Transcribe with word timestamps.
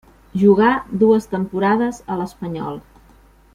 Jugà 0.43 0.69
dues 1.03 1.29
temporades 1.35 2.01
a 2.15 2.19
l'Espanyol. 2.23 2.83